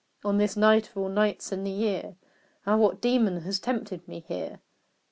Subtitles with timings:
[0.25, 2.15] On this night of all nights in the year,
[2.65, 4.59] Ah, what demon has tempted me here?